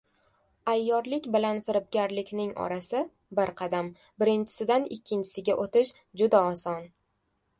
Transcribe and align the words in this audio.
Ayyorlik 0.71 1.27
bilan 1.33 1.59
firibgarlikning 1.67 2.53
orasi— 2.63 3.03
bir 3.41 3.53
qadam, 3.61 3.91
birinchisidan 4.23 4.89
ikkinchisiga 4.97 5.59
o‘tish 5.67 5.93
juda 6.23 6.41
oson: 6.49 6.89